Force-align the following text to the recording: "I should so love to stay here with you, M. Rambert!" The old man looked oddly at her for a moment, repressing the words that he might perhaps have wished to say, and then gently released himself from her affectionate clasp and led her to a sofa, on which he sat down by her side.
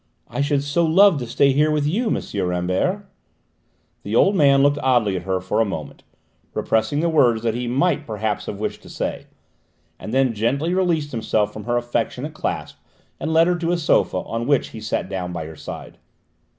"I 0.27 0.41
should 0.41 0.63
so 0.63 0.83
love 0.83 1.19
to 1.19 1.27
stay 1.27 1.53
here 1.53 1.69
with 1.69 1.85
you, 1.85 2.07
M. 2.09 2.47
Rambert!" 2.47 3.05
The 4.01 4.15
old 4.15 4.35
man 4.35 4.63
looked 4.63 4.79
oddly 4.81 5.15
at 5.15 5.21
her 5.25 5.39
for 5.39 5.61
a 5.61 5.63
moment, 5.63 6.01
repressing 6.55 7.01
the 7.01 7.07
words 7.07 7.43
that 7.43 7.53
he 7.53 7.67
might 7.67 8.07
perhaps 8.07 8.47
have 8.47 8.59
wished 8.59 8.81
to 8.81 8.89
say, 8.89 9.27
and 9.99 10.11
then 10.11 10.33
gently 10.33 10.73
released 10.73 11.11
himself 11.11 11.53
from 11.53 11.65
her 11.65 11.77
affectionate 11.77 12.33
clasp 12.33 12.79
and 13.19 13.31
led 13.31 13.45
her 13.45 13.57
to 13.57 13.71
a 13.73 13.77
sofa, 13.77 14.17
on 14.17 14.47
which 14.47 14.69
he 14.69 14.81
sat 14.81 15.07
down 15.07 15.31
by 15.33 15.45
her 15.45 15.55
side. 15.55 15.99